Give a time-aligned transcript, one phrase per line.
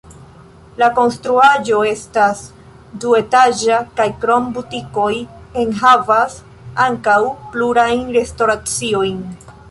[0.81, 2.39] La konstruaĵo estas
[3.03, 5.11] duetaĝa kaj krom butikoj
[5.65, 6.39] enhavas
[6.87, 7.19] ankaŭ
[7.57, 9.21] plurajn restoraciojn.